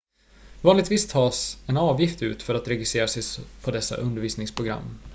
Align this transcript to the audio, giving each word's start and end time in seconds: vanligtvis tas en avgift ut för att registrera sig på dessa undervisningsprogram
vanligtvis 0.67 1.05
tas 1.07 1.57
en 1.67 1.77
avgift 1.77 2.21
ut 2.21 2.43
för 2.43 2.55
att 2.55 2.67
registrera 2.67 3.07
sig 3.07 3.43
på 3.61 3.71
dessa 3.71 3.95
undervisningsprogram 3.95 4.97